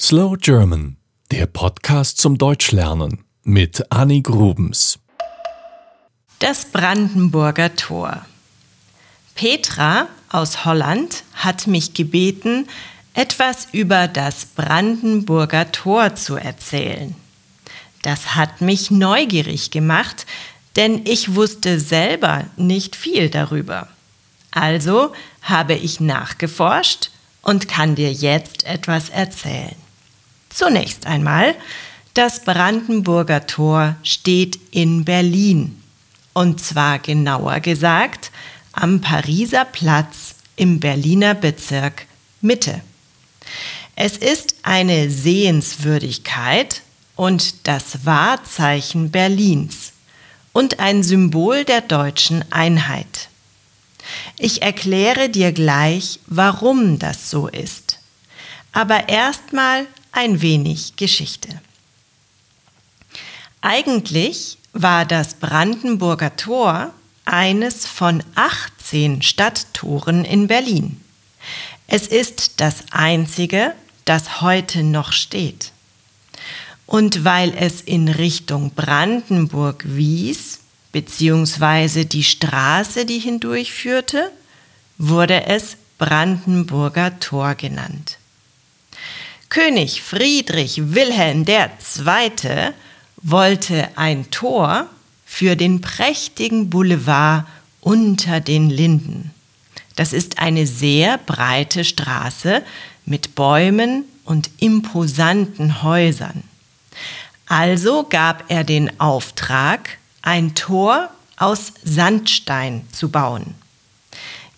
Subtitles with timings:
[0.00, 0.96] Slow German,
[1.30, 4.98] der Podcast zum Deutschlernen mit Annie Grubens.
[6.40, 8.26] Das Brandenburger Tor.
[9.36, 12.66] Petra aus Holland hat mich gebeten,
[13.14, 17.14] etwas über das Brandenburger Tor zu erzählen.
[18.02, 20.26] Das hat mich neugierig gemacht,
[20.74, 23.86] denn ich wusste selber nicht viel darüber.
[24.50, 27.10] Also habe ich nachgeforscht
[27.42, 29.83] und kann dir jetzt etwas erzählen.
[30.54, 31.56] Zunächst einmal,
[32.14, 35.82] das Brandenburger Tor steht in Berlin.
[36.32, 38.30] Und zwar genauer gesagt
[38.72, 42.06] am Pariser Platz im Berliner Bezirk
[42.40, 42.80] Mitte.
[43.96, 46.82] Es ist eine Sehenswürdigkeit
[47.16, 49.92] und das Wahrzeichen Berlins
[50.52, 53.28] und ein Symbol der deutschen Einheit.
[54.38, 57.98] Ich erkläre dir gleich, warum das so ist.
[58.72, 61.48] Aber erstmal ein wenig Geschichte.
[63.60, 66.92] Eigentlich war das Brandenburger Tor
[67.24, 71.00] eines von 18 Stadttoren in Berlin.
[71.86, 75.72] Es ist das einzige, das heute noch steht.
[76.86, 80.60] Und weil es in Richtung Brandenburg wies,
[80.92, 84.30] beziehungsweise die Straße, die hindurchführte,
[84.98, 88.18] wurde es Brandenburger Tor genannt.
[89.54, 92.72] König Friedrich Wilhelm II.
[93.22, 94.88] wollte ein Tor
[95.24, 97.46] für den prächtigen Boulevard
[97.80, 99.30] unter den Linden.
[99.94, 102.64] Das ist eine sehr breite Straße
[103.06, 106.42] mit Bäumen und imposanten Häusern.
[107.46, 113.54] Also gab er den Auftrag, ein Tor aus Sandstein zu bauen.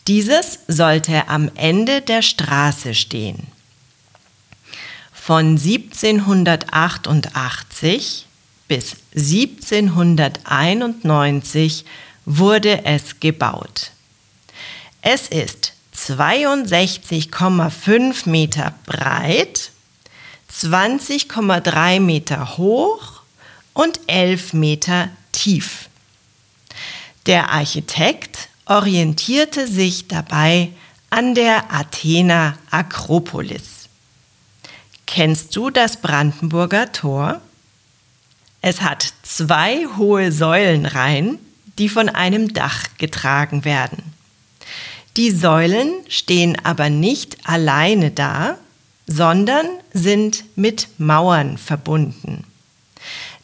[0.09, 3.49] Dieses sollte am Ende der Straße stehen.
[5.27, 8.27] Von 1788
[8.69, 11.85] bis 1791
[12.27, 13.91] wurde es gebaut.
[15.03, 19.73] Es ist 62,5 Meter breit,
[20.49, 23.23] 20,3 Meter hoch
[23.73, 25.89] und 11 Meter tief.
[27.27, 30.71] Der Architekt orientierte sich dabei
[31.11, 33.76] an der Athener Akropolis.
[35.07, 37.41] Kennst du das Brandenburger Tor?
[38.61, 41.39] Es hat zwei hohe Säulenreihen,
[41.79, 44.03] die von einem Dach getragen werden.
[45.17, 48.59] Die Säulen stehen aber nicht alleine da,
[49.07, 52.45] sondern sind mit Mauern verbunden.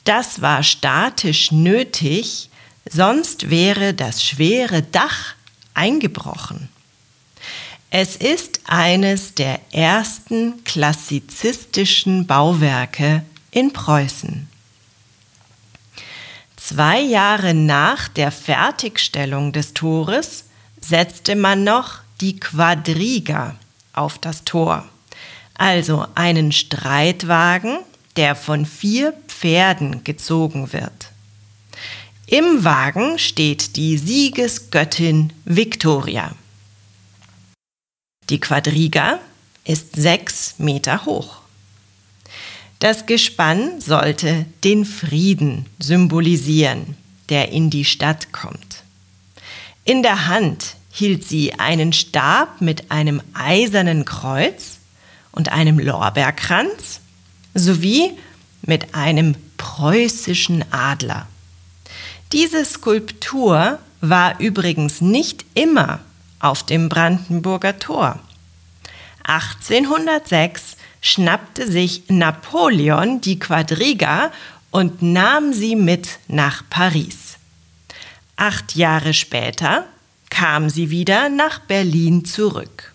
[0.04, 2.50] Das war statisch nötig,
[2.90, 5.34] sonst wäre das schwere Dach
[5.74, 6.68] eingebrochen.
[7.94, 14.48] Es ist eines der ersten klassizistischen Bauwerke in Preußen.
[16.56, 20.44] Zwei Jahre nach der Fertigstellung des Tores
[20.80, 23.56] setzte man noch die Quadriga
[23.92, 24.88] auf das Tor,
[25.53, 27.76] also einen Streitwagen,
[28.16, 31.10] der von vier Pferden gezogen wird.
[32.24, 36.34] Im Wagen steht die Siegesgöttin Victoria.
[38.31, 39.19] Die Quadriga
[39.65, 41.38] ist sechs Meter hoch.
[42.78, 46.97] Das Gespann sollte den Frieden symbolisieren,
[47.28, 48.83] der in die Stadt kommt.
[49.84, 54.78] In der Hand hielt sie einen Stab mit einem eisernen Kreuz
[55.33, 57.00] und einem Lorbeerkranz
[57.54, 58.12] sowie
[58.62, 61.27] mit einem preußischen Adler.
[62.33, 66.00] Diese Skulptur war übrigens nicht immer
[66.42, 68.19] auf dem Brandenburger Tor.
[69.25, 74.30] 1806 schnappte sich Napoleon die Quadriga
[74.70, 77.38] und nahm sie mit nach Paris.
[78.36, 79.86] Acht Jahre später
[80.30, 82.92] kam sie wieder nach Berlin zurück.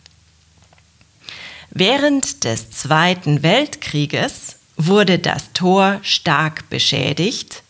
[1.69, 7.63] Während des Zweiten Weltkrieges wurde das Tor stark beschädigt.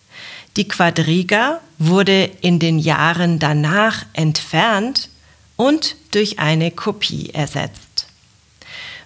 [0.55, 5.09] Die Quadriga wurde in den Jahren danach entfernt
[5.57, 8.07] und durch eine Kopie ersetzt.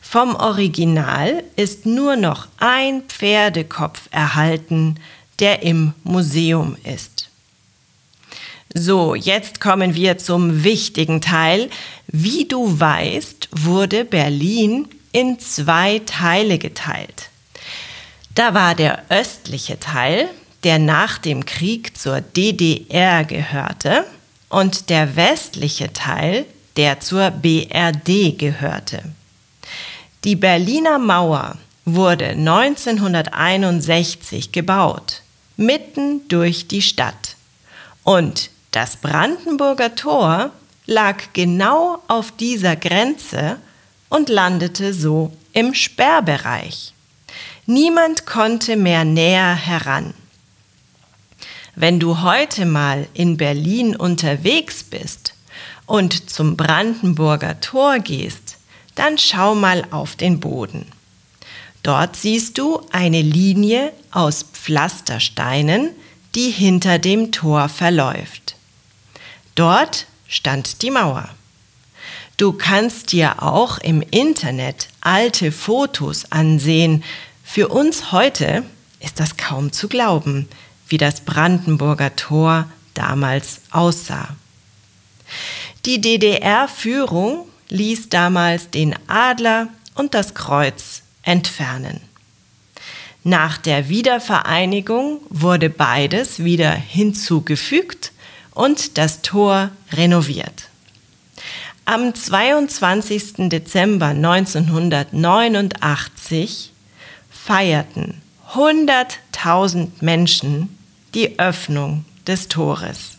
[0.02, 4.98] Vom Original ist nur noch ein Pferdekopf erhalten,
[5.40, 7.30] der im Museum ist.
[8.74, 11.70] So, jetzt kommen wir zum wichtigen Teil.
[12.08, 17.30] Wie du weißt, wurde Berlin in zwei Teile geteilt.
[18.36, 20.30] Da war der östliche Teil,
[20.64, 24.06] der nach dem Krieg zur DDR gehörte,
[24.52, 26.46] und der westliche Teil,
[26.78, 29.02] der zur BRD gehörte.
[30.24, 35.24] Die Berliner Mauer wurde 1961 gebaut,
[35.58, 37.36] mitten durch die Stadt.
[38.04, 40.52] Und das Brandenburger Tor
[40.86, 43.58] lag genau auf dieser Grenze
[44.10, 46.94] und landete so im Sperrbereich.
[47.66, 50.14] Niemand konnte mehr näher heran.
[51.82, 55.34] Wenn du heute mal in Berlin unterwegs bist
[55.88, 58.58] und zum Brandenburger Tor gehst,
[58.94, 60.86] dann schau mal auf den Boden.
[61.82, 65.90] Dort siehst du eine Linie aus Pflastersteinen,
[66.36, 68.58] die hinter dem Tor verläuft.
[69.56, 71.30] Dort stand die Mauer.
[72.38, 77.04] Du kannst dir auch im Internet alte Fotos ansehen.
[77.44, 78.66] Für uns heute
[79.00, 80.48] ist das kaum zu glauben,
[80.92, 84.36] wie das Brandenburger Tor damals aussah.
[85.86, 92.02] Die DDR-Führung ließ damals den Adler und das Kreuz entfernen.
[93.24, 98.12] Nach der Wiedervereinigung wurde beides wieder hinzugefügt
[98.54, 100.68] und das Tor renoviert.
[101.86, 103.50] Am 22.
[103.50, 106.74] Dezember 1989
[107.30, 108.22] feierten
[108.54, 110.78] 100.000 Menschen
[111.14, 113.18] die Öffnung des Tores.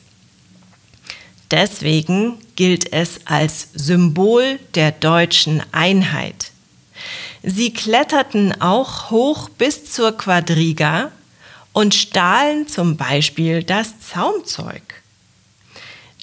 [1.50, 6.50] Deswegen gilt es als Symbol der deutschen Einheit.
[7.42, 11.10] Sie kletterten auch hoch bis zur Quadriga
[11.72, 14.82] und stahlen zum Beispiel das Zaumzeug.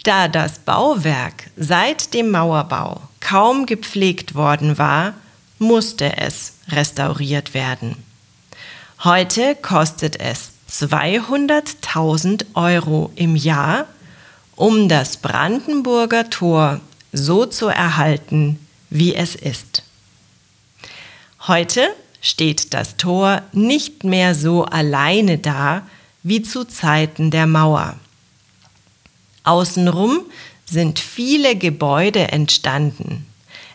[0.04, 5.14] Da das Bauwerk seit dem Mauerbau kaum gepflegt worden war,
[5.60, 7.98] musste es restauriert werden.
[9.04, 13.88] Heute kostet es 200.000 Euro im Jahr,
[14.56, 16.80] um das Brandenburger Tor
[17.12, 19.84] so zu erhalten, wie es ist.
[21.48, 21.88] Heute
[22.22, 25.88] steht das Tor nicht mehr so alleine da
[26.24, 27.96] wie zu Zeiten der Mauer.
[29.44, 30.22] Außenrum
[30.66, 33.26] sind viele Gebäude entstanden.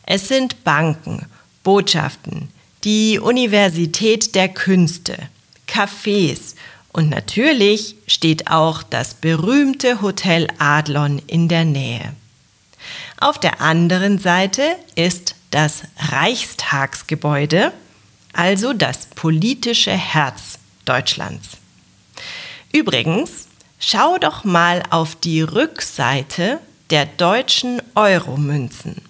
[0.06, 1.26] Es sind Banken,
[1.62, 2.48] Botschaften,
[2.84, 5.16] die Universität der Künste,
[5.66, 6.54] Cafés
[6.94, 12.14] und natürlich steht auch das berühmte Hotel Adlon in der Nähe.
[13.20, 14.62] Auf der anderen Seite
[14.94, 17.72] ist das Reichstagsgebäude,
[18.32, 21.56] also das politische Herz Deutschlands.
[22.72, 23.48] Übrigens,
[23.80, 26.60] schau doch mal auf die Rückseite
[26.90, 29.02] der deutschen Euro-Münzen.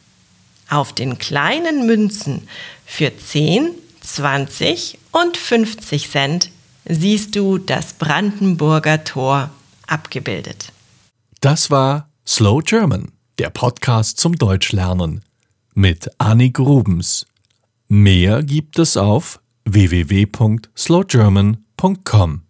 [0.71, 2.49] Auf den kleinen Münzen
[2.87, 6.51] für 10, 20 und 50 Cent
[6.87, 9.51] siehst du das Brandenburger Tor
[9.87, 10.73] abgebildet.
[11.41, 15.23] Das war Slow German, der Podcast zum Deutschlernen
[15.75, 17.27] mit Annik Rubens.
[17.89, 22.44] Mehr gibt es auf www.slowgerman.com.